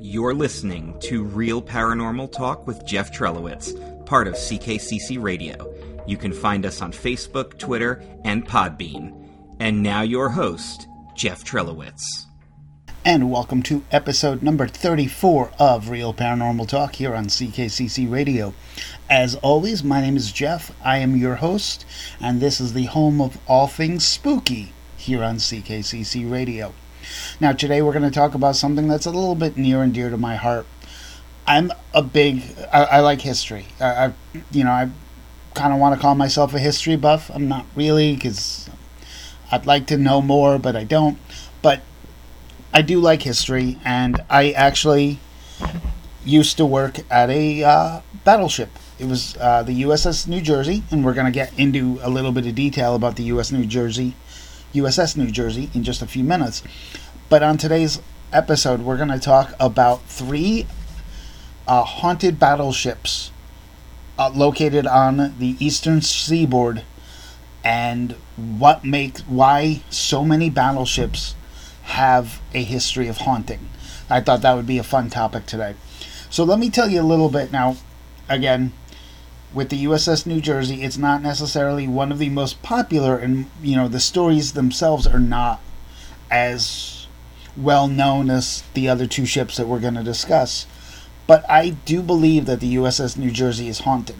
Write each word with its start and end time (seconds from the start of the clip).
You're 0.00 0.32
listening 0.32 0.96
to 1.00 1.24
Real 1.24 1.60
Paranormal 1.60 2.30
Talk 2.30 2.68
with 2.68 2.86
Jeff 2.86 3.12
Trelowitz, 3.12 3.74
part 4.06 4.28
of 4.28 4.34
CKCC 4.34 5.20
Radio. 5.20 5.74
You 6.06 6.16
can 6.16 6.32
find 6.32 6.64
us 6.64 6.80
on 6.80 6.92
Facebook, 6.92 7.58
Twitter, 7.58 8.00
and 8.24 8.46
Podbean. 8.46 9.28
And 9.58 9.82
now 9.82 10.02
your 10.02 10.28
host, 10.28 10.86
Jeff 11.16 11.42
Trelowitz. 11.44 12.26
And 13.04 13.28
welcome 13.28 13.60
to 13.64 13.82
episode 13.90 14.40
number 14.40 14.68
34 14.68 15.50
of 15.58 15.88
Real 15.88 16.14
Paranormal 16.14 16.68
Talk 16.68 16.94
here 16.94 17.16
on 17.16 17.26
CKCC 17.26 18.08
Radio. 18.08 18.54
As 19.10 19.34
always, 19.36 19.82
my 19.82 20.00
name 20.00 20.16
is 20.16 20.30
Jeff. 20.30 20.70
I 20.84 20.98
am 20.98 21.16
your 21.16 21.34
host, 21.34 21.84
and 22.20 22.40
this 22.40 22.60
is 22.60 22.72
the 22.72 22.84
home 22.84 23.20
of 23.20 23.36
all 23.48 23.66
things 23.66 24.06
spooky 24.06 24.72
here 24.96 25.24
on 25.24 25.38
CKCC 25.38 26.30
Radio. 26.30 26.72
Now, 27.40 27.52
today 27.52 27.82
we're 27.82 27.92
going 27.92 28.02
to 28.02 28.10
talk 28.10 28.34
about 28.34 28.56
something 28.56 28.88
that's 28.88 29.06
a 29.06 29.12
little 29.12 29.36
bit 29.36 29.56
near 29.56 29.80
and 29.80 29.94
dear 29.94 30.10
to 30.10 30.16
my 30.16 30.34
heart. 30.34 30.66
I'm 31.46 31.72
a 31.94 32.02
big, 32.02 32.42
I, 32.72 32.84
I 32.84 33.00
like 33.00 33.20
history. 33.20 33.66
I, 33.78 34.06
I, 34.06 34.12
you 34.50 34.64
know, 34.64 34.72
I 34.72 34.90
kind 35.54 35.72
of 35.72 35.78
want 35.78 35.94
to 35.94 36.00
call 36.00 36.16
myself 36.16 36.52
a 36.52 36.58
history 36.58 36.96
buff. 36.96 37.30
I'm 37.32 37.46
not 37.46 37.64
really, 37.76 38.16
because 38.16 38.68
I'd 39.52 39.66
like 39.66 39.86
to 39.86 39.96
know 39.96 40.20
more, 40.20 40.58
but 40.58 40.74
I 40.74 40.82
don't. 40.82 41.16
But 41.62 41.82
I 42.74 42.82
do 42.82 42.98
like 42.98 43.22
history, 43.22 43.78
and 43.84 44.20
I 44.28 44.50
actually 44.50 45.20
used 46.24 46.56
to 46.56 46.66
work 46.66 46.98
at 47.08 47.30
a 47.30 47.62
uh, 47.62 48.00
battleship. 48.24 48.70
It 48.98 49.06
was 49.06 49.36
uh, 49.36 49.62
the 49.62 49.82
USS 49.82 50.26
New 50.26 50.40
Jersey, 50.40 50.82
and 50.90 51.04
we're 51.04 51.14
going 51.14 51.26
to 51.26 51.32
get 51.32 51.56
into 51.56 52.00
a 52.02 52.10
little 52.10 52.32
bit 52.32 52.46
of 52.48 52.56
detail 52.56 52.96
about 52.96 53.14
the 53.14 53.22
US 53.24 53.52
New 53.52 53.64
Jersey 53.64 54.16
USS 54.74 55.16
New 55.16 55.30
Jersey 55.30 55.70
in 55.74 55.82
just 55.82 56.02
a 56.02 56.06
few 56.06 56.24
minutes. 56.24 56.62
But 57.28 57.42
on 57.42 57.58
today's 57.58 58.00
episode, 58.32 58.80
we're 58.80 58.96
going 58.96 59.10
to 59.10 59.18
talk 59.18 59.52
about 59.60 60.02
three 60.04 60.66
uh, 61.66 61.84
haunted 61.84 62.38
battleships 62.38 63.30
uh, 64.18 64.30
located 64.30 64.86
on 64.86 65.34
the 65.38 65.56
eastern 65.60 66.00
seaboard 66.00 66.84
and 67.62 68.12
what 68.36 68.82
makes 68.82 69.20
why 69.22 69.82
so 69.90 70.24
many 70.24 70.48
battleships 70.48 71.34
have 71.82 72.40
a 72.54 72.64
history 72.64 73.08
of 73.08 73.18
haunting. 73.18 73.68
I 74.08 74.22
thought 74.22 74.40
that 74.40 74.54
would 74.54 74.66
be 74.66 74.78
a 74.78 74.82
fun 74.82 75.10
topic 75.10 75.44
today. 75.44 75.74
So 76.30 76.44
let 76.44 76.58
me 76.58 76.70
tell 76.70 76.88
you 76.88 77.02
a 77.02 77.02
little 77.02 77.28
bit 77.28 77.52
now. 77.52 77.76
Again, 78.30 78.72
with 79.52 79.68
the 79.68 79.84
USS 79.84 80.24
New 80.24 80.40
Jersey, 80.40 80.82
it's 80.82 80.96
not 80.96 81.22
necessarily 81.22 81.86
one 81.86 82.10
of 82.10 82.18
the 82.18 82.30
most 82.30 82.62
popular, 82.62 83.18
and 83.18 83.50
you 83.62 83.76
know 83.76 83.88
the 83.88 84.00
stories 84.00 84.52
themselves 84.52 85.06
are 85.06 85.20
not 85.20 85.60
as 86.30 86.97
well 87.58 87.88
known 87.88 88.30
as 88.30 88.62
the 88.74 88.88
other 88.88 89.06
two 89.06 89.26
ships 89.26 89.56
that 89.56 89.66
we're 89.66 89.80
going 89.80 89.94
to 89.94 90.02
discuss. 90.02 90.66
But 91.26 91.48
I 91.50 91.70
do 91.70 92.02
believe 92.02 92.46
that 92.46 92.60
the 92.60 92.76
USS 92.76 93.16
New 93.16 93.30
Jersey 93.30 93.68
is 93.68 93.80
haunted. 93.80 94.16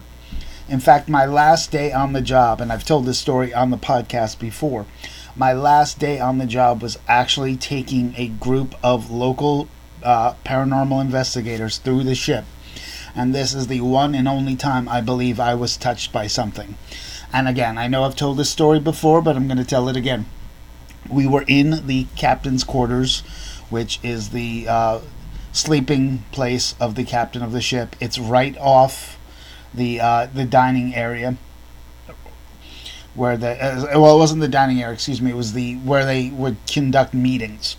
In 0.67 0.79
fact, 0.79 1.09
my 1.09 1.25
last 1.25 1.71
day 1.71 1.91
on 1.91 2.13
the 2.13 2.21
job, 2.21 2.61
and 2.61 2.71
I've 2.71 2.85
told 2.85 3.05
this 3.05 3.17
story 3.17 3.53
on 3.53 3.71
the 3.71 3.77
podcast 3.77 4.37
before, 4.39 4.85
my 5.35 5.53
last 5.53 5.97
day 5.97 6.19
on 6.19 6.37
the 6.37 6.45
job 6.45 6.81
was 6.81 6.99
actually 7.07 7.55
taking 7.55 8.13
a 8.17 8.27
group 8.27 8.75
of 8.83 9.09
local 9.09 9.67
uh, 10.03 10.33
paranormal 10.45 11.01
investigators 11.01 11.77
through 11.77 12.03
the 12.03 12.15
ship 12.15 12.45
and 13.15 13.33
this 13.33 13.53
is 13.53 13.67
the 13.67 13.81
one 13.81 14.15
and 14.15 14.27
only 14.27 14.55
time 14.55 14.87
I 14.87 15.01
believe 15.01 15.39
I 15.39 15.55
was 15.55 15.77
touched 15.77 16.11
by 16.11 16.27
something. 16.27 16.77
And 17.33 17.47
again, 17.47 17.77
I 17.77 17.87
know 17.87 18.03
I've 18.03 18.15
told 18.15 18.37
this 18.37 18.49
story 18.49 18.79
before, 18.79 19.21
but 19.21 19.35
I'm 19.35 19.47
going 19.47 19.57
to 19.57 19.65
tell 19.65 19.89
it 19.89 19.95
again. 19.95 20.25
We 21.09 21.27
were 21.27 21.43
in 21.47 21.85
the 21.87 22.07
captain's 22.15 22.63
quarters, 22.63 23.21
which 23.69 23.99
is 24.03 24.29
the 24.29 24.67
uh, 24.67 24.99
sleeping 25.51 26.23
place 26.31 26.75
of 26.79 26.95
the 26.95 27.03
captain 27.03 27.41
of 27.41 27.51
the 27.51 27.61
ship. 27.61 27.95
It's 27.99 28.17
right 28.19 28.57
off 28.57 29.17
the 29.73 29.99
uh, 29.99 30.27
the 30.33 30.45
dining 30.45 30.95
area 30.95 31.37
where 33.15 33.37
the 33.37 33.51
uh, 33.51 33.99
well, 33.99 34.15
it 34.15 34.19
wasn't 34.19 34.41
the 34.41 34.47
dining 34.47 34.81
area. 34.81 34.93
Excuse 34.93 35.21
me. 35.21 35.31
It 35.31 35.37
was 35.37 35.53
the 35.53 35.75
where 35.77 36.05
they 36.05 36.29
would 36.29 36.57
conduct 36.67 37.13
meetings. 37.13 37.77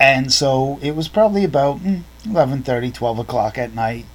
And 0.00 0.32
so 0.32 0.78
it 0.82 0.96
was 0.96 1.08
probably 1.08 1.44
about 1.44 1.78
11:30, 1.78 2.86
hmm, 2.88 2.90
12 2.90 3.18
o'clock 3.20 3.58
at 3.58 3.74
night 3.74 4.06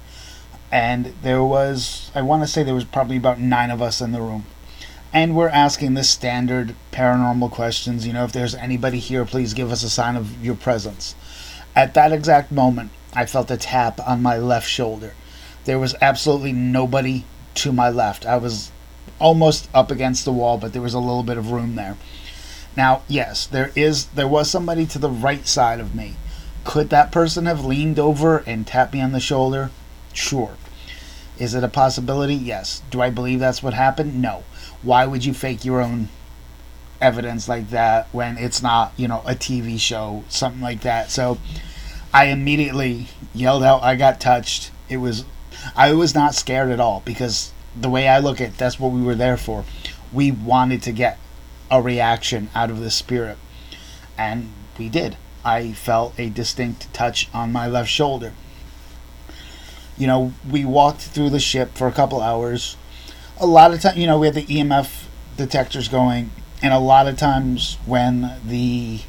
and 0.72 1.14
there 1.22 1.42
was 1.42 2.10
I 2.14 2.22
want 2.22 2.42
to 2.42 2.46
say 2.46 2.62
there 2.62 2.74
was 2.74 2.84
probably 2.84 3.16
about 3.16 3.40
nine 3.40 3.70
of 3.70 3.82
us 3.82 4.00
in 4.00 4.12
the 4.12 4.20
room. 4.20 4.44
And 5.12 5.34
we're 5.34 5.48
asking 5.48 5.94
the 5.94 6.04
standard 6.04 6.76
paranormal 6.92 7.50
questions, 7.50 8.06
you 8.06 8.12
know, 8.12 8.24
if 8.24 8.32
there's 8.32 8.54
anybody 8.54 8.98
here, 8.98 9.24
please 9.24 9.54
give 9.54 9.72
us 9.72 9.82
a 9.82 9.90
sign 9.90 10.16
of 10.16 10.44
your 10.44 10.54
presence. 10.54 11.16
At 11.74 11.94
that 11.94 12.12
exact 12.12 12.52
moment, 12.52 12.90
I 13.12 13.26
felt 13.26 13.50
a 13.50 13.56
tap 13.56 13.98
on 14.06 14.22
my 14.22 14.36
left 14.36 14.68
shoulder. 14.68 15.14
There 15.64 15.80
was 15.80 15.96
absolutely 16.00 16.52
nobody 16.52 17.24
to 17.56 17.72
my 17.72 17.90
left. 17.90 18.24
I 18.24 18.36
was 18.36 18.70
almost 19.18 19.68
up 19.74 19.90
against 19.90 20.24
the 20.24 20.32
wall, 20.32 20.58
but 20.58 20.72
there 20.72 20.82
was 20.82 20.94
a 20.94 21.00
little 21.00 21.24
bit 21.24 21.38
of 21.38 21.50
room 21.50 21.74
there. 21.74 21.96
Now, 22.76 23.02
yes, 23.08 23.46
there 23.46 23.72
is 23.74 24.06
there 24.06 24.28
was 24.28 24.48
somebody 24.48 24.86
to 24.86 24.98
the 24.98 25.10
right 25.10 25.46
side 25.46 25.80
of 25.80 25.94
me. 25.94 26.16
Could 26.64 26.90
that 26.90 27.10
person 27.10 27.46
have 27.46 27.64
leaned 27.64 27.98
over 27.98 28.38
and 28.46 28.66
tapped 28.66 28.92
me 28.92 29.00
on 29.00 29.12
the 29.12 29.20
shoulder? 29.20 29.70
Sure. 30.12 30.56
Is 31.38 31.54
it 31.54 31.64
a 31.64 31.68
possibility? 31.68 32.34
Yes. 32.34 32.82
Do 32.90 33.00
I 33.00 33.10
believe 33.10 33.40
that's 33.40 33.62
what 33.62 33.74
happened? 33.74 34.20
No. 34.20 34.44
Why 34.82 35.06
would 35.06 35.24
you 35.24 35.34
fake 35.34 35.64
your 35.64 35.80
own 35.80 36.08
evidence 37.00 37.48
like 37.48 37.70
that 37.70 38.08
when 38.12 38.38
it's 38.38 38.62
not, 38.62 38.92
you 38.96 39.08
know, 39.08 39.22
a 39.26 39.34
TV 39.34 39.78
show, 39.78 40.24
something 40.28 40.60
like 40.60 40.80
that? 40.82 41.10
So 41.10 41.38
I 42.12 42.26
immediately 42.26 43.08
yelled 43.34 43.62
out, 43.62 43.82
I 43.82 43.96
got 43.96 44.20
touched. 44.20 44.70
It 44.88 44.98
was, 44.98 45.24
I 45.76 45.92
was 45.92 46.14
not 46.14 46.34
scared 46.34 46.70
at 46.70 46.80
all 46.80 47.02
because 47.04 47.52
the 47.78 47.90
way 47.90 48.08
I 48.08 48.18
look 48.18 48.40
at 48.40 48.48
it, 48.48 48.58
that's 48.58 48.80
what 48.80 48.92
we 48.92 49.02
were 49.02 49.14
there 49.14 49.36
for. 49.36 49.64
We 50.12 50.30
wanted 50.30 50.82
to 50.82 50.92
get 50.92 51.18
a 51.70 51.80
reaction 51.80 52.50
out 52.54 52.70
of 52.70 52.80
the 52.80 52.90
spirit. 52.90 53.38
And 54.18 54.52
we 54.78 54.88
did. 54.88 55.16
I 55.44 55.72
felt 55.72 56.18
a 56.18 56.28
distinct 56.28 56.92
touch 56.92 57.28
on 57.32 57.52
my 57.52 57.66
left 57.66 57.88
shoulder 57.88 58.32
you 60.00 60.06
know, 60.06 60.32
we 60.50 60.64
walked 60.64 61.02
through 61.02 61.28
the 61.28 61.38
ship 61.38 61.76
for 61.76 61.86
a 61.86 61.92
couple 61.92 62.22
hours. 62.22 62.76
A 63.40 63.46
lot 63.46 63.72
of 63.72 63.80
time, 63.80 63.96
you 63.96 64.06
know, 64.06 64.18
we 64.18 64.26
had 64.26 64.34
the 64.34 64.44
EMF 64.44 65.06
detectors 65.36 65.88
going, 65.88 66.30
and 66.62 66.72
a 66.74 66.78
lot 66.78 67.06
of 67.08 67.16
times 67.16 67.78
when 67.86 68.38
the 68.44 69.00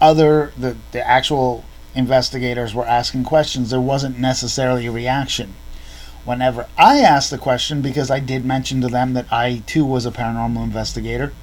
other 0.00 0.52
the 0.56 0.76
the 0.92 1.06
actual 1.06 1.64
investigators 1.94 2.74
were 2.74 2.86
asking 2.86 3.24
questions, 3.24 3.70
there 3.70 3.80
wasn't 3.80 4.18
necessarily 4.18 4.86
a 4.86 4.90
reaction. 4.90 5.54
Whenever 6.24 6.66
I 6.78 7.00
asked 7.00 7.30
the 7.30 7.38
question, 7.38 7.82
because 7.82 8.10
I 8.10 8.20
did 8.20 8.44
mention 8.44 8.80
to 8.80 8.88
them 8.88 9.12
that 9.12 9.30
I 9.30 9.62
too 9.66 9.84
was 9.84 10.06
a 10.06 10.10
paranormal 10.10 10.64
investigator, 10.64 11.34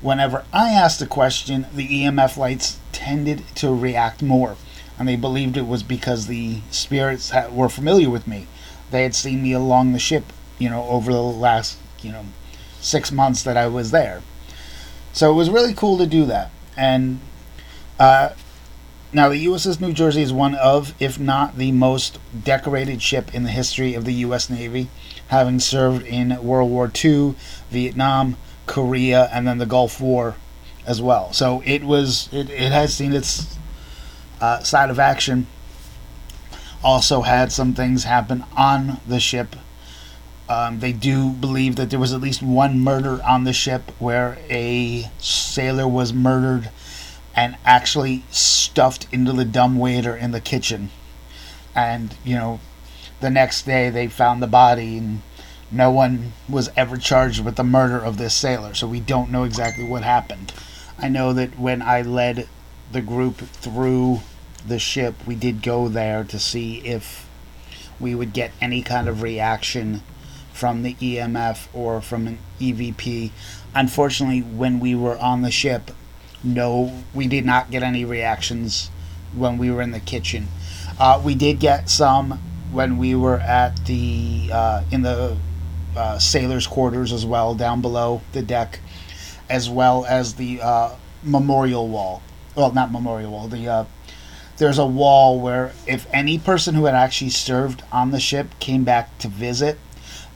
whenever 0.00 0.44
I 0.52 0.70
asked 0.70 1.02
a 1.02 1.06
question, 1.06 1.66
the 1.74 1.88
EMF 1.88 2.36
lights 2.36 2.78
tended 2.92 3.42
to 3.56 3.74
react 3.74 4.22
more 4.22 4.56
and 4.98 5.08
they 5.08 5.16
believed 5.16 5.56
it 5.56 5.66
was 5.66 5.82
because 5.82 6.26
the 6.26 6.60
spirits 6.70 7.30
had, 7.30 7.52
were 7.52 7.68
familiar 7.68 8.08
with 8.08 8.28
me. 8.28 8.46
They 8.92 9.02
had 9.02 9.14
seen 9.14 9.42
me 9.42 9.52
along 9.52 9.92
the 9.92 9.98
ship, 9.98 10.32
you 10.58 10.68
know, 10.70 10.84
over 10.84 11.12
the 11.12 11.22
last, 11.22 11.78
you 12.00 12.12
know, 12.12 12.24
six 12.80 13.12
months 13.12 13.42
that 13.42 13.56
I 13.56 13.66
was 13.66 13.90
there. 13.90 14.22
So 15.12 15.30
it 15.30 15.34
was 15.34 15.50
really 15.50 15.74
cool 15.74 15.98
to 15.98 16.06
do 16.06 16.24
that. 16.26 16.50
And 16.76 17.20
uh, 17.98 18.30
now 19.12 19.28
the 19.28 19.44
USS 19.46 19.80
New 19.80 19.92
Jersey 19.92 20.22
is 20.22 20.32
one 20.32 20.54
of, 20.54 20.94
if 21.00 21.18
not 21.18 21.58
the 21.58 21.72
most 21.72 22.18
decorated 22.44 23.02
ship 23.02 23.34
in 23.34 23.44
the 23.44 23.50
history 23.50 23.94
of 23.94 24.04
the 24.04 24.14
U.S. 24.14 24.48
Navy, 24.48 24.88
having 25.28 25.60
served 25.60 26.06
in 26.06 26.42
World 26.42 26.70
War 26.70 26.90
II, 27.04 27.34
Vietnam, 27.70 28.36
Korea, 28.66 29.28
and 29.32 29.46
then 29.46 29.58
the 29.58 29.66
Gulf 29.66 30.00
War 30.00 30.36
as 30.86 31.00
well. 31.00 31.32
So 31.32 31.62
it 31.64 31.84
was, 31.84 32.28
it, 32.32 32.50
it 32.50 32.72
has 32.72 32.94
seen 32.94 33.12
its 33.12 33.58
uh, 34.40 34.60
side 34.60 34.90
of 34.90 34.98
action 34.98 35.46
also 36.82 37.22
had 37.22 37.52
some 37.52 37.74
things 37.74 38.04
happen 38.04 38.44
on 38.56 39.00
the 39.06 39.20
ship. 39.20 39.56
Um, 40.52 40.80
they 40.80 40.92
do 40.92 41.30
believe 41.30 41.76
that 41.76 41.88
there 41.88 41.98
was 41.98 42.12
at 42.12 42.20
least 42.20 42.42
one 42.42 42.78
murder 42.78 43.22
on 43.22 43.44
the 43.44 43.54
ship 43.54 43.90
where 43.98 44.36
a 44.50 45.10
sailor 45.16 45.88
was 45.88 46.12
murdered 46.12 46.68
and 47.34 47.56
actually 47.64 48.24
stuffed 48.30 49.06
into 49.10 49.32
the 49.32 49.46
dumbwaiter 49.46 50.14
in 50.14 50.32
the 50.32 50.42
kitchen. 50.42 50.90
And, 51.74 52.14
you 52.22 52.34
know, 52.34 52.60
the 53.20 53.30
next 53.30 53.62
day 53.62 53.88
they 53.88 54.08
found 54.08 54.42
the 54.42 54.46
body 54.46 54.98
and 54.98 55.22
no 55.70 55.90
one 55.90 56.34
was 56.50 56.68
ever 56.76 56.98
charged 56.98 57.42
with 57.42 57.56
the 57.56 57.64
murder 57.64 57.98
of 57.98 58.18
this 58.18 58.34
sailor, 58.34 58.74
so 58.74 58.86
we 58.86 59.00
don't 59.00 59.30
know 59.30 59.44
exactly 59.44 59.84
what 59.84 60.02
happened. 60.02 60.52
I 60.98 61.08
know 61.08 61.32
that 61.32 61.58
when 61.58 61.80
I 61.80 62.02
led 62.02 62.46
the 62.92 63.00
group 63.00 63.38
through 63.38 64.20
the 64.68 64.78
ship, 64.78 65.14
we 65.26 65.34
did 65.34 65.62
go 65.62 65.88
there 65.88 66.24
to 66.24 66.38
see 66.38 66.80
if 66.80 67.26
we 67.98 68.14
would 68.14 68.34
get 68.34 68.52
any 68.60 68.82
kind 68.82 69.08
of 69.08 69.22
reaction 69.22 70.02
from 70.62 70.84
the 70.84 70.94
EMF 70.94 71.66
or 71.74 72.00
from 72.00 72.28
an 72.28 72.38
EVP. 72.60 73.32
Unfortunately, 73.74 74.38
when 74.42 74.78
we 74.78 74.94
were 74.94 75.18
on 75.18 75.42
the 75.42 75.50
ship, 75.50 75.90
no, 76.44 77.02
we 77.12 77.26
did 77.26 77.44
not 77.44 77.72
get 77.72 77.82
any 77.82 78.04
reactions 78.04 78.88
when 79.34 79.58
we 79.58 79.72
were 79.72 79.82
in 79.82 79.90
the 79.90 79.98
kitchen. 79.98 80.46
Uh, 81.00 81.20
we 81.24 81.34
did 81.34 81.58
get 81.58 81.90
some 81.90 82.38
when 82.70 82.96
we 82.96 83.12
were 83.12 83.38
at 83.40 83.86
the 83.86 84.50
uh, 84.52 84.84
in 84.92 85.02
the 85.02 85.36
uh, 85.96 86.16
sailors' 86.20 86.68
quarters 86.68 87.12
as 87.12 87.26
well, 87.26 87.56
down 87.56 87.82
below 87.82 88.20
the 88.30 88.40
deck, 88.40 88.78
as 89.50 89.68
well 89.68 90.04
as 90.04 90.34
the 90.36 90.60
uh, 90.62 90.90
memorial 91.24 91.88
wall. 91.88 92.22
Well, 92.54 92.72
not 92.72 92.92
memorial 92.92 93.32
wall. 93.32 93.48
The 93.48 93.66
uh, 93.66 93.84
there's 94.58 94.78
a 94.78 94.86
wall 94.86 95.40
where 95.40 95.72
if 95.88 96.06
any 96.12 96.38
person 96.38 96.76
who 96.76 96.84
had 96.84 96.94
actually 96.94 97.30
served 97.30 97.82
on 97.90 98.12
the 98.12 98.20
ship 98.20 98.46
came 98.60 98.84
back 98.84 99.18
to 99.18 99.26
visit, 99.26 99.76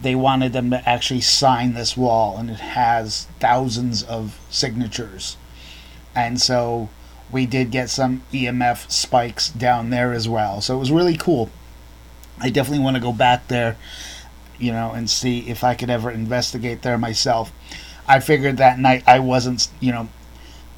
they 0.00 0.14
wanted 0.14 0.52
them 0.52 0.70
to 0.70 0.88
actually 0.88 1.22
sign 1.22 1.74
this 1.74 1.96
wall, 1.96 2.36
and 2.38 2.50
it 2.50 2.60
has 2.60 3.26
thousands 3.40 4.02
of 4.02 4.38
signatures. 4.50 5.36
And 6.14 6.40
so 6.40 6.88
we 7.30 7.46
did 7.46 7.70
get 7.70 7.90
some 7.90 8.22
EMF 8.32 8.90
spikes 8.90 9.48
down 9.48 9.90
there 9.90 10.12
as 10.12 10.28
well. 10.28 10.60
So 10.60 10.76
it 10.76 10.78
was 10.78 10.92
really 10.92 11.16
cool. 11.16 11.50
I 12.38 12.50
definitely 12.50 12.84
want 12.84 12.96
to 12.96 13.02
go 13.02 13.12
back 13.12 13.48
there, 13.48 13.76
you 14.58 14.72
know, 14.72 14.92
and 14.92 15.08
see 15.08 15.40
if 15.48 15.64
I 15.64 15.74
could 15.74 15.90
ever 15.90 16.10
investigate 16.10 16.82
there 16.82 16.98
myself. 16.98 17.52
I 18.06 18.20
figured 18.20 18.58
that 18.58 18.78
night 18.78 19.02
I 19.06 19.18
wasn't, 19.18 19.68
you 19.80 19.92
know, 19.92 20.08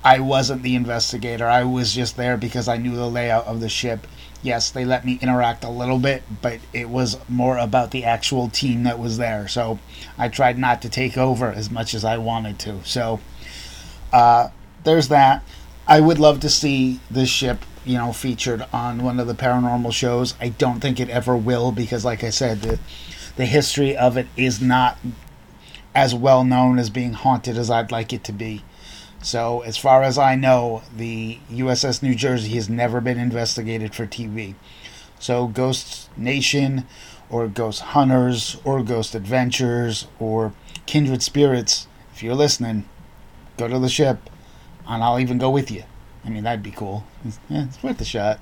I 0.04 0.20
wasn't 0.20 0.62
the 0.62 0.76
investigator. 0.76 1.46
I 1.46 1.64
was 1.64 1.92
just 1.92 2.16
there 2.16 2.36
because 2.36 2.68
I 2.68 2.76
knew 2.76 2.94
the 2.94 3.08
layout 3.08 3.46
of 3.46 3.60
the 3.60 3.68
ship. 3.68 4.06
Yes, 4.42 4.70
they 4.70 4.84
let 4.84 5.04
me 5.04 5.18
interact 5.20 5.64
a 5.64 5.68
little 5.68 5.98
bit, 5.98 6.22
but 6.40 6.60
it 6.72 6.88
was 6.88 7.18
more 7.28 7.58
about 7.58 7.90
the 7.90 8.04
actual 8.04 8.48
team 8.48 8.84
that 8.84 8.98
was 8.98 9.18
there. 9.18 9.48
So 9.48 9.80
I 10.16 10.28
tried 10.28 10.58
not 10.58 10.80
to 10.82 10.88
take 10.88 11.18
over 11.18 11.50
as 11.50 11.70
much 11.70 11.92
as 11.92 12.04
I 12.04 12.18
wanted 12.18 12.58
to. 12.60 12.78
So 12.84 13.20
uh, 14.12 14.48
there's 14.84 15.08
that. 15.08 15.42
I 15.88 16.00
would 16.00 16.18
love 16.18 16.40
to 16.40 16.50
see 16.50 17.00
this 17.10 17.28
ship, 17.28 17.64
you 17.84 17.96
know, 17.98 18.12
featured 18.12 18.64
on 18.72 19.02
one 19.02 19.18
of 19.18 19.26
the 19.26 19.34
paranormal 19.34 19.92
shows. 19.92 20.34
I 20.40 20.50
don't 20.50 20.80
think 20.80 21.00
it 21.00 21.08
ever 21.08 21.36
will 21.36 21.72
because, 21.72 22.04
like 22.04 22.22
I 22.22 22.30
said, 22.30 22.60
the 22.62 22.78
the 23.36 23.46
history 23.46 23.96
of 23.96 24.16
it 24.16 24.26
is 24.36 24.60
not 24.60 24.98
as 25.94 26.14
well 26.14 26.44
known 26.44 26.78
as 26.78 26.90
being 26.90 27.12
haunted 27.12 27.56
as 27.56 27.70
I'd 27.70 27.92
like 27.92 28.12
it 28.12 28.24
to 28.24 28.32
be. 28.32 28.64
So, 29.20 29.62
as 29.62 29.76
far 29.76 30.02
as 30.02 30.16
I 30.16 30.36
know, 30.36 30.82
the 30.96 31.38
USS 31.50 32.02
New 32.02 32.14
Jersey 32.14 32.54
has 32.54 32.68
never 32.68 33.00
been 33.00 33.18
investigated 33.18 33.94
for 33.94 34.06
TV. 34.06 34.54
So, 35.18 35.48
Ghost 35.48 36.08
Nation, 36.16 36.86
or 37.28 37.48
Ghost 37.48 37.80
Hunters, 37.80 38.58
or 38.64 38.82
Ghost 38.82 39.14
Adventures, 39.14 40.06
or 40.20 40.52
Kindred 40.86 41.22
Spirits, 41.22 41.88
if 42.14 42.22
you're 42.22 42.34
listening, 42.34 42.88
go 43.56 43.66
to 43.66 43.78
the 43.78 43.88
ship, 43.88 44.30
and 44.86 45.02
I'll 45.02 45.18
even 45.18 45.38
go 45.38 45.50
with 45.50 45.70
you. 45.70 45.82
I 46.24 46.30
mean, 46.30 46.44
that'd 46.44 46.62
be 46.62 46.70
cool. 46.70 47.04
It's 47.50 47.82
worth 47.82 48.00
a 48.00 48.04
shot. 48.04 48.38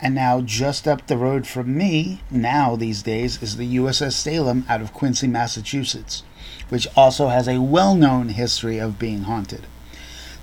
And 0.00 0.14
now, 0.14 0.42
just 0.42 0.86
up 0.86 1.06
the 1.06 1.16
road 1.16 1.46
from 1.46 1.76
me, 1.76 2.20
now 2.30 2.76
these 2.76 3.02
days, 3.02 3.42
is 3.42 3.56
the 3.56 3.76
USS 3.76 4.12
Salem 4.12 4.66
out 4.68 4.82
of 4.82 4.92
Quincy, 4.92 5.26
Massachusetts, 5.26 6.24
which 6.68 6.86
also 6.94 7.28
has 7.28 7.48
a 7.48 7.60
well 7.60 7.94
known 7.94 8.28
history 8.28 8.78
of 8.78 8.98
being 8.98 9.22
haunted. 9.22 9.66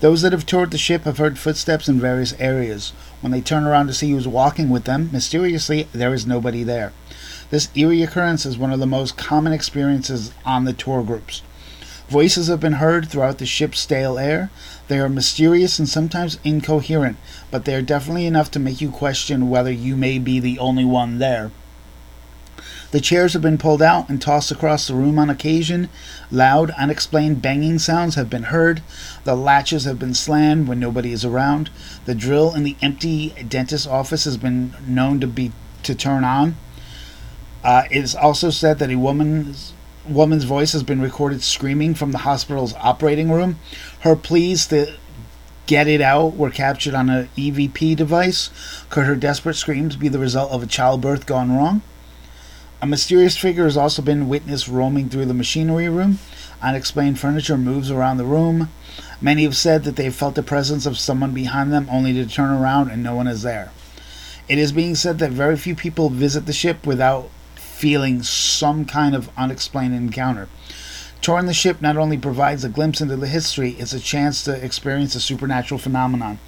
Those 0.01 0.23
that 0.23 0.31
have 0.31 0.47
toured 0.47 0.71
the 0.71 0.79
ship 0.79 1.03
have 1.03 1.19
heard 1.19 1.37
footsteps 1.37 1.87
in 1.87 1.99
various 1.99 2.33
areas. 2.39 2.91
When 3.21 3.31
they 3.31 3.39
turn 3.39 3.65
around 3.65 3.85
to 3.85 3.93
see 3.93 4.09
who's 4.09 4.27
walking 4.27 4.71
with 4.71 4.85
them, 4.85 5.11
mysteriously, 5.13 5.87
there 5.93 6.11
is 6.11 6.25
nobody 6.25 6.63
there. 6.63 6.91
This 7.51 7.69
eerie 7.75 8.01
occurrence 8.01 8.43
is 8.43 8.57
one 8.57 8.73
of 8.73 8.79
the 8.79 8.87
most 8.87 9.15
common 9.15 9.53
experiences 9.53 10.33
on 10.43 10.65
the 10.65 10.73
tour 10.73 11.03
groups. 11.03 11.43
Voices 12.09 12.47
have 12.47 12.59
been 12.59 12.73
heard 12.73 13.09
throughout 13.09 13.37
the 13.37 13.45
ship's 13.45 13.79
stale 13.79 14.17
air. 14.17 14.49
They 14.87 14.99
are 14.99 15.07
mysterious 15.07 15.77
and 15.77 15.87
sometimes 15.87 16.39
incoherent, 16.43 17.17
but 17.51 17.65
they 17.65 17.75
are 17.75 17.83
definitely 17.83 18.25
enough 18.25 18.49
to 18.51 18.59
make 18.59 18.81
you 18.81 18.89
question 18.89 19.51
whether 19.51 19.71
you 19.71 19.95
may 19.95 20.17
be 20.17 20.39
the 20.39 20.57
only 20.57 20.83
one 20.83 21.19
there. 21.19 21.51
The 22.91 22.99
chairs 22.99 23.33
have 23.33 23.41
been 23.41 23.57
pulled 23.57 23.81
out 23.81 24.09
and 24.09 24.21
tossed 24.21 24.51
across 24.51 24.87
the 24.87 24.93
room 24.93 25.17
on 25.17 25.29
occasion. 25.29 25.89
Loud, 26.29 26.71
unexplained 26.71 27.41
banging 27.41 27.79
sounds 27.79 28.15
have 28.15 28.29
been 28.29 28.43
heard. 28.43 28.81
The 29.23 29.35
latches 29.35 29.85
have 29.85 29.97
been 29.97 30.13
slammed 30.13 30.67
when 30.67 30.79
nobody 30.79 31.13
is 31.13 31.23
around. 31.23 31.69
The 32.03 32.15
drill 32.15 32.53
in 32.53 32.63
the 32.63 32.75
empty 32.81 33.29
dentist's 33.47 33.87
office 33.87 34.25
has 34.25 34.35
been 34.35 34.73
known 34.85 35.21
to 35.21 35.27
be 35.27 35.53
to 35.83 35.95
turn 35.95 36.25
on. 36.25 36.57
Uh, 37.63 37.83
it 37.89 38.03
is 38.03 38.13
also 38.13 38.49
said 38.49 38.79
that 38.79 38.91
a 38.91 38.95
woman's 38.95 39.73
woman's 40.07 40.43
voice 40.43 40.73
has 40.73 40.83
been 40.83 40.99
recorded 40.99 41.43
screaming 41.43 41.93
from 41.93 42.11
the 42.11 42.19
hospital's 42.19 42.73
operating 42.73 43.31
room. 43.31 43.59
Her 44.01 44.15
pleas 44.15 44.65
to 44.67 44.97
get 45.67 45.87
it 45.87 46.01
out 46.01 46.35
were 46.35 46.49
captured 46.49 46.95
on 46.95 47.09
an 47.09 47.29
EVP 47.37 47.95
device. 47.95 48.49
Could 48.89 49.05
her 49.05 49.15
desperate 49.15 49.53
screams 49.53 49.95
be 49.95 50.09
the 50.09 50.19
result 50.19 50.51
of 50.51 50.63
a 50.63 50.67
childbirth 50.67 51.25
gone 51.25 51.55
wrong? 51.55 51.81
A 52.83 52.87
mysterious 52.87 53.37
figure 53.37 53.65
has 53.65 53.77
also 53.77 54.01
been 54.01 54.27
witnessed 54.27 54.67
roaming 54.67 55.07
through 55.07 55.27
the 55.27 55.35
machinery 55.35 55.87
room. 55.87 56.17
Unexplained 56.63 57.19
furniture 57.19 57.55
moves 57.55 57.91
around 57.91 58.17
the 58.17 58.25
room. 58.25 58.69
Many 59.21 59.43
have 59.43 59.55
said 59.55 59.83
that 59.83 59.97
they 59.97 60.05
have 60.05 60.15
felt 60.15 60.33
the 60.33 60.41
presence 60.41 60.87
of 60.87 60.97
someone 60.97 61.31
behind 61.31 61.71
them 61.71 61.87
only 61.91 62.11
to 62.13 62.25
turn 62.25 62.49
around 62.49 62.89
and 62.89 63.03
no 63.03 63.13
one 63.13 63.27
is 63.27 63.43
there. 63.43 63.71
It 64.49 64.57
is 64.57 64.71
being 64.71 64.95
said 64.95 65.19
that 65.19 65.29
very 65.29 65.57
few 65.57 65.75
people 65.75 66.09
visit 66.09 66.47
the 66.47 66.53
ship 66.53 66.87
without 66.87 67.29
feeling 67.53 68.23
some 68.23 68.85
kind 68.85 69.13
of 69.13 69.29
unexplained 69.37 69.93
encounter. 69.93 70.49
Touring 71.21 71.45
the 71.45 71.53
ship 71.53 71.83
not 71.83 71.97
only 71.97 72.17
provides 72.17 72.63
a 72.63 72.69
glimpse 72.69 72.99
into 72.99 73.15
the 73.15 73.27
history, 73.27 73.75
it's 73.77 73.93
a 73.93 73.99
chance 73.99 74.43
to 74.45 74.65
experience 74.65 75.13
a 75.13 75.19
supernatural 75.19 75.77
phenomenon. 75.77 76.39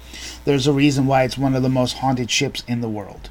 There's 0.44 0.66
a 0.66 0.72
reason 0.72 1.06
why 1.06 1.22
it's 1.22 1.38
one 1.38 1.54
of 1.54 1.62
the 1.62 1.68
most 1.68 1.98
haunted 1.98 2.28
ships 2.28 2.64
in 2.66 2.80
the 2.80 2.88
world. 2.88 3.30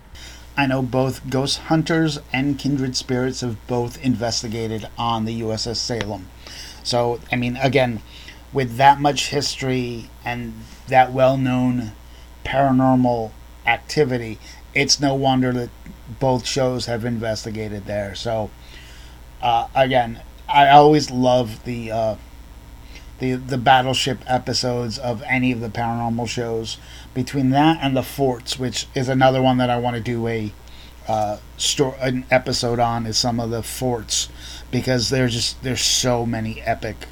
I 0.55 0.67
know 0.67 0.81
both 0.81 1.29
ghost 1.29 1.59
hunters 1.59 2.19
and 2.31 2.59
kindred 2.59 2.95
spirits 2.95 3.41
have 3.41 3.65
both 3.67 4.03
investigated 4.03 4.87
on 4.97 5.25
the 5.25 5.41
USS 5.41 5.77
Salem. 5.77 6.29
So, 6.83 7.19
I 7.31 7.35
mean, 7.35 7.57
again, 7.57 8.01
with 8.51 8.77
that 8.77 8.99
much 8.99 9.29
history 9.29 10.09
and 10.23 10.53
that 10.87 11.11
well 11.11 11.37
known 11.37 11.93
paranormal 12.45 13.31
activity, 13.65 14.37
it's 14.75 14.99
no 14.99 15.15
wonder 15.15 15.51
that 15.53 15.69
both 16.19 16.45
shows 16.45 16.85
have 16.85 17.05
investigated 17.05 17.85
there. 17.85 18.13
So, 18.13 18.51
uh, 19.41 19.67
again, 19.73 20.21
I 20.47 20.69
always 20.69 21.09
love 21.09 21.63
the 21.63 21.91
uh, 21.91 22.15
the 23.19 23.33
the 23.33 23.57
battleship 23.57 24.19
episodes 24.27 24.97
of 24.97 25.23
any 25.23 25.51
of 25.51 25.61
the 25.61 25.69
paranormal 25.69 26.27
shows. 26.27 26.77
Between 27.13 27.51
that 27.51 27.79
and 27.81 27.95
the 27.95 28.03
forts, 28.03 28.57
which 28.57 28.87
is 28.95 29.07
another 29.07 29.41
one 29.41 29.57
that 29.57 29.69
I 29.69 29.77
want 29.77 29.95
to 29.95 30.01
do 30.01 30.27
a 30.27 30.51
uh, 31.07 31.37
store 31.57 31.95
an 31.99 32.25
episode 32.31 32.79
on, 32.79 33.05
is 33.05 33.17
some 33.17 33.39
of 33.39 33.49
the 33.49 33.61
forts 33.61 34.29
because 34.71 35.09
there's 35.09 35.33
just 35.33 35.61
there's 35.61 35.81
so 35.81 36.25
many 36.25 36.61
epic 36.61 37.07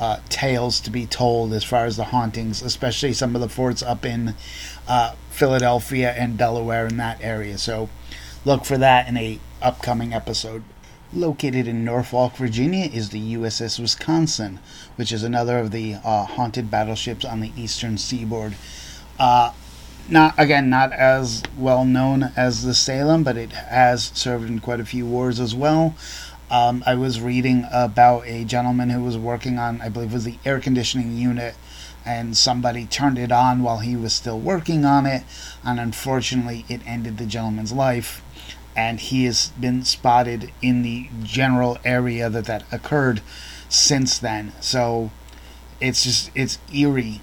uh, 0.00 0.18
tales 0.30 0.80
to 0.80 0.90
be 0.90 1.04
told 1.04 1.52
as 1.52 1.62
far 1.62 1.84
as 1.84 1.96
the 1.98 2.04
hauntings, 2.04 2.62
especially 2.62 3.12
some 3.12 3.34
of 3.34 3.42
the 3.42 3.48
forts 3.48 3.82
up 3.82 4.06
in 4.06 4.34
uh, 4.88 5.14
Philadelphia 5.30 6.12
and 6.16 6.38
Delaware 6.38 6.86
in 6.86 6.96
that 6.96 7.18
area. 7.22 7.58
So 7.58 7.90
look 8.46 8.64
for 8.64 8.78
that 8.78 9.06
in 9.06 9.18
a 9.18 9.38
upcoming 9.60 10.14
episode. 10.14 10.64
Located 11.12 11.68
in 11.68 11.84
Norfolk, 11.84 12.36
Virginia, 12.36 12.86
is 12.86 13.10
the 13.10 13.34
USS 13.34 13.78
Wisconsin, 13.78 14.58
which 14.96 15.12
is 15.12 15.22
another 15.22 15.58
of 15.58 15.70
the 15.70 15.96
uh, 16.04 16.24
haunted 16.24 16.70
battleships 16.70 17.24
on 17.24 17.40
the 17.40 17.52
eastern 17.56 17.98
seaboard. 17.98 18.54
Uh, 19.20 19.52
not 20.08 20.34
again, 20.38 20.68
not 20.68 20.92
as 20.92 21.42
well 21.56 21.84
known 21.84 22.32
as 22.36 22.64
the 22.64 22.74
Salem, 22.74 23.22
but 23.22 23.36
it 23.36 23.52
has 23.52 24.10
served 24.14 24.48
in 24.48 24.58
quite 24.58 24.80
a 24.80 24.84
few 24.84 25.06
wars 25.06 25.38
as 25.38 25.54
well. 25.54 25.94
Um, 26.50 26.82
I 26.84 26.96
was 26.96 27.20
reading 27.20 27.66
about 27.70 28.26
a 28.26 28.44
gentleman 28.44 28.90
who 28.90 29.04
was 29.04 29.16
working 29.16 29.58
on, 29.58 29.80
I 29.80 29.88
believe, 29.88 30.12
was 30.12 30.24
the 30.24 30.38
air 30.44 30.58
conditioning 30.58 31.16
unit, 31.16 31.54
and 32.04 32.36
somebody 32.36 32.86
turned 32.86 33.18
it 33.18 33.30
on 33.30 33.62
while 33.62 33.78
he 33.78 33.94
was 33.94 34.12
still 34.12 34.40
working 34.40 34.84
on 34.84 35.06
it, 35.06 35.22
and 35.62 35.78
unfortunately, 35.78 36.64
it 36.68 36.80
ended 36.84 37.18
the 37.18 37.26
gentleman's 37.26 37.70
life 37.70 38.22
and 38.76 39.00
he 39.00 39.24
has 39.24 39.48
been 39.60 39.84
spotted 39.84 40.52
in 40.62 40.82
the 40.82 41.08
general 41.22 41.78
area 41.84 42.30
that 42.30 42.44
that 42.46 42.64
occurred 42.72 43.20
since 43.68 44.18
then. 44.18 44.52
So 44.60 45.10
it's 45.80 46.04
just 46.04 46.30
it's 46.34 46.58
eerie. 46.72 47.20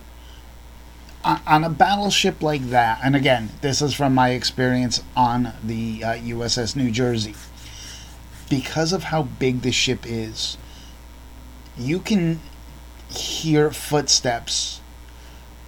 On 1.28 1.66
a 1.66 1.70
battleship 1.70 2.42
like 2.42 2.70
that, 2.70 3.02
and 3.04 3.14
again, 3.14 3.50
this 3.60 3.82
is 3.82 3.94
from 3.94 4.16
my 4.16 4.30
experience 4.30 5.04
on 5.14 5.52
the 5.62 6.02
uh, 6.02 6.14
USS 6.14 6.74
New 6.74 6.90
Jersey. 6.90 7.36
Because 8.50 8.94
of 8.94 9.04
how 9.04 9.24
big 9.24 9.62
the 9.62 9.74
ship 9.74 10.06
is, 10.06 10.58
you 11.78 12.00
can 12.00 12.40
hear 13.10 13.72
footsteps 13.72 14.80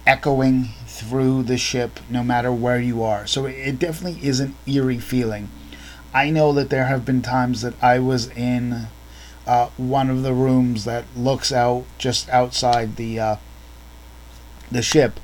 echoing 0.06 0.70
through 0.86 1.42
the 1.42 1.58
ship 1.58 2.00
no 2.08 2.24
matter 2.24 2.50
where 2.50 2.80
you 2.80 3.02
are. 3.02 3.26
So 3.26 3.44
it 3.44 3.78
definitely 3.78 4.26
is 4.26 4.40
an 4.40 4.54
eerie 4.66 4.98
feeling. 4.98 5.50
I 6.14 6.30
know 6.30 6.54
that 6.54 6.70
there 6.70 6.86
have 6.86 7.04
been 7.04 7.20
times 7.20 7.60
that 7.60 7.74
I 7.82 7.98
was 7.98 8.28
in 8.28 8.86
uh, 9.46 9.68
one 9.76 10.08
of 10.08 10.22
the 10.22 10.32
rooms 10.32 10.86
that 10.86 11.04
looks 11.14 11.52
out 11.52 11.84
just 11.98 12.30
outside 12.30 12.96
the 12.96 13.20
uh, 13.20 13.36
the 14.70 14.82
ship, 14.82 15.20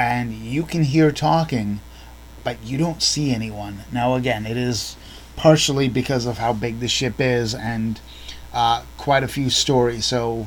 and 0.00 0.32
you 0.32 0.62
can 0.62 0.82
hear 0.82 1.12
talking 1.12 1.80
but 2.42 2.56
you 2.64 2.78
don't 2.78 3.02
see 3.02 3.34
anyone. 3.34 3.80
Now, 3.92 4.14
again, 4.14 4.46
it 4.46 4.56
is 4.56 4.96
partially 5.36 5.88
because 5.88 6.24
of 6.24 6.38
how 6.38 6.54
big 6.54 6.80
the 6.80 6.88
ship 6.88 7.14
is 7.18 7.54
and 7.54 8.00
uh, 8.52 8.82
quite 8.96 9.22
a 9.22 9.28
few 9.28 9.50
stories. 9.50 10.06
So 10.06 10.46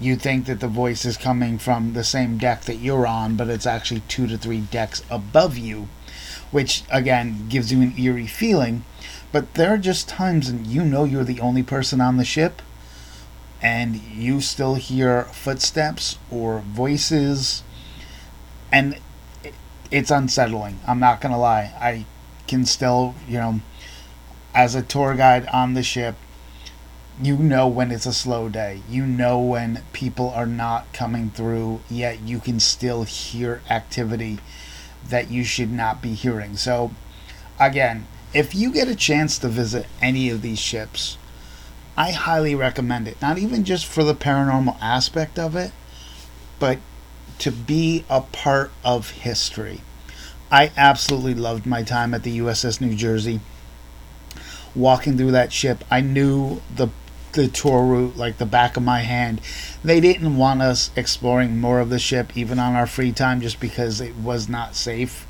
you 0.00 0.16
think 0.16 0.46
that 0.46 0.60
the 0.60 0.68
voice 0.68 1.04
is 1.04 1.16
coming 1.16 1.58
from 1.58 1.92
the 1.92 2.04
same 2.04 2.38
deck 2.38 2.62
that 2.62 2.76
you're 2.76 3.06
on, 3.06 3.36
but 3.36 3.48
it's 3.48 3.66
actually 3.66 4.02
two 4.08 4.26
to 4.28 4.38
three 4.38 4.60
decks 4.60 5.02
above 5.10 5.58
you, 5.58 5.88
which 6.50 6.84
again 6.90 7.48
gives 7.48 7.72
you 7.72 7.82
an 7.82 7.94
eerie 7.98 8.26
feeling. 8.26 8.84
But 9.30 9.54
there 9.54 9.74
are 9.74 9.78
just 9.78 10.08
times 10.08 10.48
and 10.48 10.66
you 10.66 10.84
know 10.84 11.04
you're 11.04 11.24
the 11.24 11.40
only 11.40 11.62
person 11.62 12.00
on 12.00 12.16
the 12.16 12.24
ship, 12.24 12.62
and 13.60 13.96
you 13.96 14.40
still 14.40 14.76
hear 14.76 15.24
footsteps 15.24 16.18
or 16.30 16.60
voices, 16.60 17.62
and 18.72 18.98
it's 19.90 20.10
unsettling. 20.10 20.80
I'm 20.86 21.00
not 21.00 21.20
gonna 21.20 21.38
lie. 21.38 21.72
I 21.80 22.06
can 22.46 22.64
still, 22.64 23.14
you 23.26 23.38
know, 23.38 23.60
as 24.54 24.74
a 24.74 24.82
tour 24.82 25.14
guide 25.14 25.46
on 25.48 25.74
the 25.74 25.82
ship, 25.82 26.16
you 27.20 27.36
know 27.36 27.66
when 27.66 27.90
it's 27.90 28.06
a 28.06 28.12
slow 28.12 28.48
day. 28.48 28.82
You 28.88 29.04
know 29.06 29.40
when 29.40 29.82
people 29.92 30.30
are 30.30 30.46
not 30.46 30.92
coming 30.92 31.30
through, 31.30 31.80
yet 31.90 32.20
you 32.20 32.38
can 32.38 32.60
still 32.60 33.04
hear 33.04 33.60
activity 33.68 34.38
that 35.08 35.30
you 35.30 35.44
should 35.44 35.72
not 35.72 36.00
be 36.02 36.14
hearing. 36.14 36.56
So, 36.56 36.92
again, 37.58 38.06
if 38.32 38.54
you 38.54 38.72
get 38.72 38.88
a 38.88 38.94
chance 38.94 39.38
to 39.38 39.48
visit 39.48 39.86
any 40.00 40.30
of 40.30 40.42
these 40.42 40.58
ships, 40.58 41.18
I 41.96 42.12
highly 42.12 42.54
recommend 42.54 43.08
it. 43.08 43.20
Not 43.20 43.38
even 43.38 43.64
just 43.64 43.86
for 43.86 44.04
the 44.04 44.14
paranormal 44.14 44.76
aspect 44.80 45.38
of 45.38 45.56
it, 45.56 45.72
but 46.60 46.78
to 47.38 47.50
be 47.50 48.04
a 48.08 48.20
part 48.20 48.70
of 48.84 49.10
history. 49.10 49.80
I 50.50 50.72
absolutely 50.76 51.34
loved 51.34 51.66
my 51.66 51.82
time 51.82 52.14
at 52.14 52.22
the 52.22 52.38
USS 52.38 52.80
New 52.80 52.94
Jersey. 52.94 53.40
Walking 54.74 55.16
through 55.16 55.32
that 55.32 55.52
ship, 55.52 55.84
I 55.90 56.00
knew 56.00 56.60
the 56.74 56.88
the 57.32 57.46
tour 57.46 57.84
route 57.84 58.16
like 58.16 58.38
the 58.38 58.46
back 58.46 58.76
of 58.76 58.82
my 58.82 59.00
hand. 59.00 59.40
They 59.84 60.00
didn't 60.00 60.36
want 60.36 60.62
us 60.62 60.90
exploring 60.96 61.60
more 61.60 61.78
of 61.78 61.90
the 61.90 61.98
ship 61.98 62.36
even 62.36 62.58
on 62.58 62.74
our 62.74 62.86
free 62.86 63.12
time 63.12 63.40
just 63.40 63.60
because 63.60 64.00
it 64.00 64.16
was 64.16 64.48
not 64.48 64.74
safe. 64.74 65.26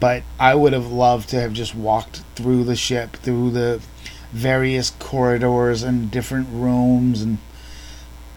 But 0.00 0.22
I 0.38 0.54
would 0.54 0.74
have 0.74 0.92
loved 0.92 1.30
to 1.30 1.40
have 1.40 1.54
just 1.54 1.74
walked 1.74 2.22
through 2.36 2.64
the 2.64 2.76
ship, 2.76 3.16
through 3.16 3.52
the 3.52 3.80
various 4.32 4.90
corridors 4.90 5.82
and 5.82 6.10
different 6.10 6.48
rooms 6.52 7.22
and 7.22 7.38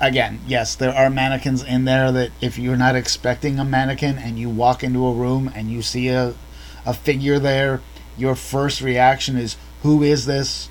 again, 0.01 0.39
yes, 0.47 0.75
there 0.75 0.93
are 0.93 1.09
mannequins 1.09 1.63
in 1.63 1.85
there 1.85 2.11
that 2.11 2.31
if 2.41 2.57
you're 2.57 2.75
not 2.75 2.95
expecting 2.95 3.59
a 3.59 3.63
mannequin 3.63 4.17
and 4.17 4.37
you 4.37 4.49
walk 4.49 4.83
into 4.83 5.05
a 5.05 5.13
room 5.13 5.51
and 5.55 5.71
you 5.71 5.81
see 5.81 6.09
a, 6.09 6.33
a 6.85 6.93
figure 6.93 7.39
there, 7.39 7.81
your 8.17 8.35
first 8.35 8.81
reaction 8.81 9.37
is, 9.37 9.55
Who 9.83 10.03
is 10.03 10.25
this? 10.25 10.67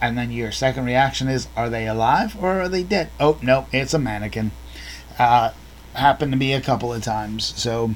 And 0.00 0.16
then 0.16 0.30
your 0.30 0.52
second 0.52 0.84
reaction 0.86 1.28
is, 1.28 1.48
Are 1.56 1.68
they 1.68 1.86
alive 1.86 2.40
or 2.40 2.60
are 2.60 2.68
they 2.68 2.84
dead? 2.84 3.10
Oh, 3.18 3.38
no, 3.42 3.66
it's 3.72 3.92
a 3.92 3.98
mannequin. 3.98 4.52
Uh, 5.18 5.50
happened 5.94 6.32
to 6.32 6.38
me 6.38 6.52
a 6.52 6.60
couple 6.60 6.92
of 6.92 7.02
times. 7.02 7.52
So, 7.60 7.94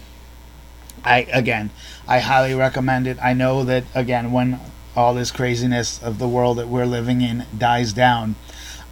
I 1.04 1.20
again, 1.32 1.70
I 2.06 2.18
highly 2.18 2.54
recommend 2.54 3.06
it. 3.06 3.18
I 3.22 3.32
know 3.32 3.64
that, 3.64 3.84
again, 3.94 4.32
when 4.32 4.60
all 4.94 5.14
this 5.14 5.30
craziness 5.30 6.02
of 6.02 6.18
the 6.18 6.28
world 6.28 6.58
that 6.58 6.68
we're 6.68 6.84
living 6.84 7.22
in 7.22 7.46
dies 7.56 7.92
down, 7.92 8.34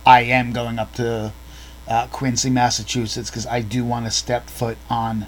I 0.07 0.23
am 0.23 0.53
going 0.53 0.79
up 0.79 0.95
to 0.95 1.33
uh, 1.91 2.07
Quincy, 2.07 2.49
Massachusetts, 2.49 3.29
because 3.29 3.47
I 3.47 3.61
do 3.61 3.85
want 3.85 4.07
to 4.07 4.11
step 4.11 4.49
foot 4.49 4.79
on 4.89 5.27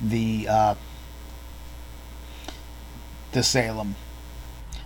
the 0.00 0.46
uh, 0.48 0.74
the 3.32 3.42
Salem. 3.42 3.96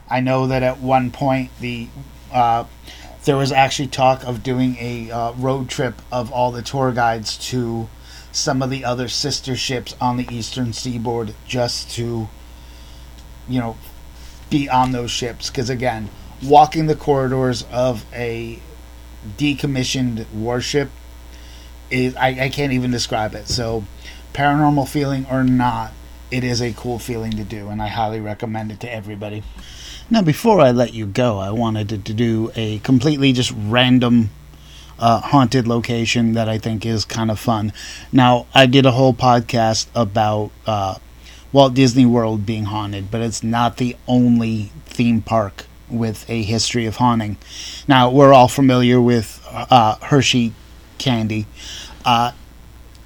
I 0.09 0.21
know 0.21 0.47
that 0.47 0.63
at 0.63 0.81
one 0.81 1.11
point 1.11 1.51
the 1.61 1.89
uh, 2.33 2.65
there 3.25 3.37
was 3.37 3.53
actually 3.53 3.89
talk 3.89 4.25
of 4.25 4.43
doing 4.43 4.77
a 4.81 5.11
uh, 5.11 5.33
road 5.33 5.69
trip 5.69 6.01
of 6.11 6.33
all 6.33 6.51
the 6.51 6.63
tour 6.63 6.93
guides 6.93 7.37
to 7.49 7.89
some 8.33 8.63
of 8.63 8.71
the 8.71 8.85
other 8.85 9.07
sister 9.07 9.55
ships 9.55 9.95
on 10.01 10.17
the 10.17 10.27
eastern 10.35 10.73
seaboard 10.73 11.35
just 11.47 11.91
to 11.93 12.29
you 13.49 13.61
know 13.61 13.77
be 14.51 14.69
on 14.69 14.93
those 14.93 15.11
ships 15.11 15.49
because 15.49 15.71
again 15.71 16.09
walking 16.43 16.87
the 16.87 16.97
corridors 16.97 17.65
of 17.71 18.05
a 18.13 18.59
decommissioned 19.37 20.27
warship 20.33 20.91
is 21.91 22.15
I, 22.17 22.45
I 22.45 22.49
can't 22.49 22.73
even 22.73 22.91
describe 22.91 23.35
it. 23.35 23.49
So 23.49 23.85
paranormal 24.33 24.89
feeling 24.89 25.27
or 25.31 25.45
not, 25.45 25.93
it 26.31 26.45
is 26.45 26.61
a 26.61 26.73
cool 26.73 26.99
feeling 26.99 27.33
to 27.33 27.45
do 27.45 27.69
and 27.69 27.81
I 27.81 27.89
highly 27.89 28.21
recommend 28.21 28.73
it 28.73 28.81
to 28.81 28.93
everybody. 28.93 29.43
Now 30.11 30.23
before 30.23 30.61
I 30.61 30.71
let 30.71 30.95
you 30.95 31.07
go, 31.07 31.39
I 31.39 31.51
wanted 31.51 31.89
to, 31.91 31.99
to 31.99 32.15
do 32.15 32.51
a 32.55 32.79
completely 32.81 33.33
just 33.33 33.53
random 33.57 34.31
uh, 34.99 35.21
haunted 35.21 35.67
location 35.67 36.35
that 36.35 36.49
I 36.49 36.59
think 36.59 36.87
is 36.87 37.05
kind 37.05 37.31
of 37.31 37.39
fun. 37.39 37.73
Now 38.13 38.47
I 38.55 38.67
did 38.67 38.87
a 38.87 38.93
whole 38.93 39.15
podcast 39.15 39.87
about 39.95 40.51
uh, 40.67 40.97
Walt 41.53 41.75
Disney 41.75 42.07
World 42.07 42.45
being 42.45 42.65
haunted, 42.65 43.11
but 43.11 43.21
it's 43.21 43.43
not 43.43 43.77
the 43.77 43.97
only 44.07 44.73
theme 44.87 45.23
park 45.23 45.67
with 45.89 46.29
a 46.29 46.43
history 46.43 46.87
of 46.87 46.97
haunting. 46.97 47.37
Now, 47.87 48.11
we're 48.11 48.33
all 48.33 48.49
familiar 48.49 49.01
with 49.01 49.45
uh, 49.51 49.97
Hershey 49.97 50.53
candy. 50.99 51.47
Uh, 52.05 52.33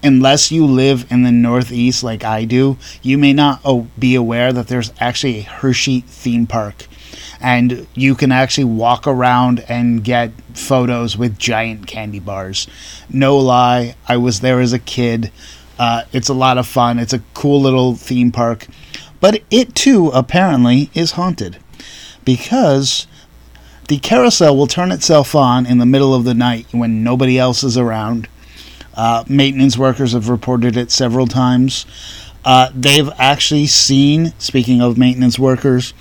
unless 0.02 0.52
you 0.52 0.64
live 0.64 1.10
in 1.10 1.22
the 1.22 1.32
Northeast 1.32 2.02
like 2.02 2.24
I 2.24 2.44
do, 2.44 2.78
you 3.02 3.18
may 3.18 3.32
not 3.32 3.60
oh, 3.64 3.88
be 3.98 4.14
aware 4.14 4.52
that 4.52 4.68
there's 4.68 4.92
actually 5.00 5.38
a 5.38 5.42
Hershey 5.42 6.00
theme 6.00 6.46
park. 6.46 6.86
And 7.40 7.86
you 7.94 8.14
can 8.14 8.32
actually 8.32 8.64
walk 8.64 9.06
around 9.06 9.64
and 9.68 10.02
get 10.02 10.32
photos 10.54 11.16
with 11.16 11.38
giant 11.38 11.86
candy 11.86 12.18
bars. 12.18 12.66
No 13.08 13.36
lie, 13.36 13.94
I 14.08 14.16
was 14.16 14.40
there 14.40 14.60
as 14.60 14.72
a 14.72 14.78
kid. 14.78 15.30
Uh, 15.78 16.02
it's 16.12 16.28
a 16.28 16.34
lot 16.34 16.58
of 16.58 16.66
fun. 16.66 16.98
It's 16.98 17.12
a 17.12 17.22
cool 17.34 17.60
little 17.60 17.94
theme 17.94 18.32
park. 18.32 18.66
But 19.20 19.42
it 19.50 19.74
too, 19.74 20.08
apparently, 20.08 20.90
is 20.94 21.12
haunted 21.12 21.58
because 22.28 23.06
the 23.86 23.96
carousel 23.96 24.54
will 24.54 24.66
turn 24.66 24.92
itself 24.92 25.34
on 25.34 25.64
in 25.64 25.78
the 25.78 25.86
middle 25.86 26.14
of 26.14 26.24
the 26.24 26.34
night 26.34 26.66
when 26.72 27.02
nobody 27.02 27.38
else 27.38 27.64
is 27.64 27.78
around. 27.78 28.28
Uh, 28.92 29.24
maintenance 29.30 29.78
workers 29.78 30.12
have 30.12 30.28
reported 30.28 30.76
it 30.76 30.90
several 30.90 31.26
times. 31.26 31.86
Uh, 32.44 32.68
they've 32.74 33.08
actually 33.16 33.66
seen, 33.66 34.34
speaking 34.38 34.82
of 34.82 34.98
maintenance 34.98 35.38
workers, 35.38 35.94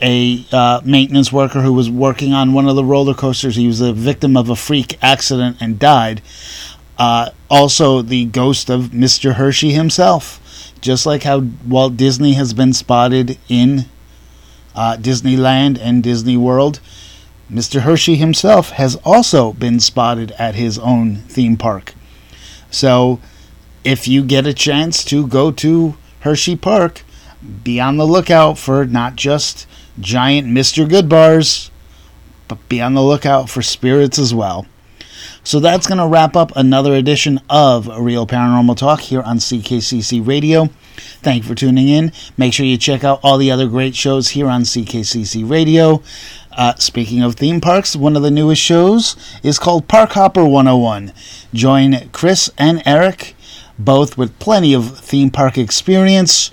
a 0.00 0.46
uh, 0.52 0.80
maintenance 0.84 1.32
worker 1.32 1.62
who 1.62 1.72
was 1.72 1.90
working 1.90 2.32
on 2.32 2.52
one 2.52 2.68
of 2.68 2.76
the 2.76 2.84
roller 2.84 3.12
coasters. 3.12 3.56
He 3.56 3.66
was 3.66 3.80
a 3.80 3.92
victim 3.92 4.36
of 4.36 4.48
a 4.48 4.54
freak 4.54 4.96
accident 5.02 5.56
and 5.60 5.76
died. 5.76 6.22
Uh, 6.96 7.30
also, 7.50 8.00
the 8.00 8.26
ghost 8.26 8.70
of 8.70 8.90
Mr. 8.90 9.34
Hershey 9.34 9.72
himself. 9.72 10.40
Just 10.80 11.04
like 11.04 11.24
how 11.24 11.42
Walt 11.66 11.96
Disney 11.96 12.34
has 12.34 12.54
been 12.54 12.72
spotted 12.72 13.38
in 13.48 13.86
uh, 14.74 14.96
Disneyland 14.96 15.78
and 15.80 16.02
Disney 16.02 16.36
World. 16.36 16.80
Mr. 17.50 17.80
Hershey 17.80 18.16
himself 18.16 18.70
has 18.70 18.96
also 19.04 19.52
been 19.52 19.78
spotted 19.78 20.32
at 20.32 20.54
his 20.54 20.78
own 20.78 21.16
theme 21.28 21.56
park. 21.56 21.94
So, 22.70 23.20
if 23.84 24.08
you 24.08 24.24
get 24.24 24.46
a 24.46 24.54
chance 24.54 25.04
to 25.04 25.26
go 25.26 25.52
to 25.52 25.96
Hershey 26.20 26.56
Park, 26.56 27.02
be 27.62 27.78
on 27.78 27.98
the 27.98 28.06
lookout 28.06 28.58
for 28.58 28.86
not 28.86 29.16
just 29.16 29.66
giant 30.00 30.48
Mr. 30.48 30.88
Goodbars, 30.88 31.70
but 32.48 32.66
be 32.68 32.80
on 32.80 32.94
the 32.94 33.02
lookout 33.02 33.50
for 33.50 33.62
spirits 33.62 34.18
as 34.18 34.34
well. 34.34 34.66
So 35.46 35.60
that's 35.60 35.86
going 35.86 35.98
to 35.98 36.06
wrap 36.06 36.36
up 36.36 36.52
another 36.56 36.94
edition 36.94 37.38
of 37.50 37.86
Real 37.86 38.26
Paranormal 38.26 38.78
Talk 38.78 39.00
here 39.00 39.20
on 39.20 39.36
CKCC 39.36 40.26
Radio. 40.26 40.70
Thank 41.20 41.42
you 41.42 41.48
for 41.50 41.54
tuning 41.54 41.90
in. 41.90 42.12
Make 42.38 42.54
sure 42.54 42.64
you 42.64 42.78
check 42.78 43.04
out 43.04 43.20
all 43.22 43.36
the 43.36 43.50
other 43.50 43.68
great 43.68 43.94
shows 43.94 44.30
here 44.30 44.48
on 44.48 44.62
CKCC 44.62 45.48
Radio. 45.48 46.02
Uh, 46.52 46.74
speaking 46.76 47.22
of 47.22 47.34
theme 47.34 47.60
parks, 47.60 47.94
one 47.94 48.16
of 48.16 48.22
the 48.22 48.30
newest 48.30 48.62
shows 48.62 49.16
is 49.42 49.58
called 49.58 49.86
Park 49.86 50.12
Hopper 50.12 50.46
101. 50.46 51.12
Join 51.52 52.08
Chris 52.08 52.50
and 52.56 52.82
Eric, 52.86 53.36
both 53.78 54.16
with 54.16 54.38
plenty 54.38 54.72
of 54.72 54.98
theme 54.98 55.30
park 55.30 55.58
experience, 55.58 56.50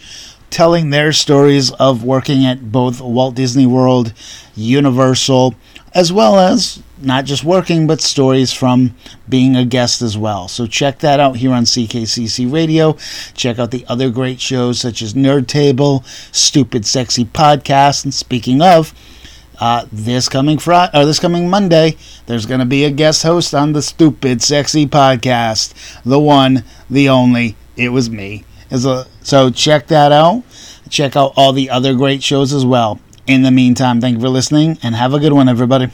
telling 0.50 0.90
their 0.90 1.14
stories 1.14 1.72
of 1.72 2.04
working 2.04 2.46
at 2.46 2.74
both 2.74 3.00
Walt 3.00 3.36
Disney 3.36 3.66
World, 3.66 4.12
Universal, 4.54 5.56
as 5.94 6.12
well 6.12 6.40
as 6.40 6.82
not 7.02 7.26
just 7.26 7.44
working, 7.44 7.88
but 7.88 8.02
stories 8.02 8.54
from 8.54 8.96
being 9.28 9.56
a 9.56 9.66
guest 9.66 10.02
as 10.02 10.18
well. 10.18 10.48
So 10.48 10.68
check 10.68 11.00
that 11.00 11.20
out 11.20 11.38
here 11.38 11.52
on 11.52 11.64
CKCC 11.64 12.52
Radio. 12.52 12.98
Check 13.34 13.60
out 13.60 13.72
the 13.72 13.86
other 13.88 14.10
great 14.10 14.40
shows 14.40 14.80
such 14.80 15.02
as 15.02 15.14
Nerd 15.14 15.48
Table, 15.48 16.04
Stupid 16.32 16.86
Sexy 16.86 17.26
Podcast, 17.26 18.04
and 18.04 18.14
speaking 18.14 18.62
of, 18.62 18.94
uh, 19.60 19.86
this 19.92 20.28
coming 20.28 20.58
Friday 20.58 21.00
or 21.00 21.06
this 21.06 21.20
coming 21.20 21.48
Monday, 21.50 21.96
there's 22.26 22.48
going 22.48 22.60
to 22.60 22.66
be 22.66 22.84
a 22.84 22.90
guest 22.90 23.22
host 23.22 23.54
on 23.54 23.74
the 23.74 23.82
Stupid 23.82 24.42
Sexy 24.42 24.88
Podcast. 24.88 25.74
The 26.04 26.20
one, 26.20 26.64
the 26.90 27.10
only, 27.10 27.56
it 27.78 27.90
was 27.90 28.10
me. 28.10 28.44
A, 28.72 29.06
so 29.22 29.50
check 29.52 29.88
that 29.88 30.12
out. 30.12 30.44
check 30.90 31.16
out 31.16 31.34
all 31.36 31.54
the 31.54 31.70
other 31.70 31.94
great 31.94 32.24
shows 32.24 32.54
as 32.54 32.66
well. 32.66 33.00
In 33.28 33.44
the 33.44 33.52
meantime, 33.52 34.02
thank 34.02 34.16
you 34.16 34.22
for 34.22 34.30
listening 34.30 34.78
and 34.82 34.96
have 34.96 35.14
a 35.14 35.20
good 35.20 35.34
one, 35.34 35.48
everybody. 35.48 35.90